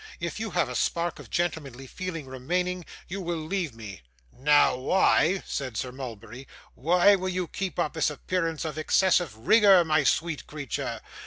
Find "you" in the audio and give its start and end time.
0.39-0.49, 3.07-3.21, 7.29-7.47